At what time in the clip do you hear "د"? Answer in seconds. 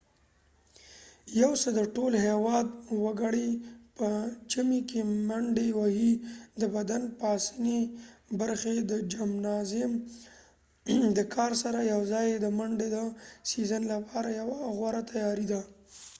1.79-1.81, 6.61-6.63, 7.09-7.15, 8.91-8.93, 11.17-11.19, 12.33-12.45, 12.95-12.97